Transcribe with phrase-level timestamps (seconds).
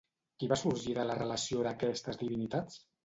[0.43, 2.81] Qui va sorgir de la relació d'aquestes divinitats?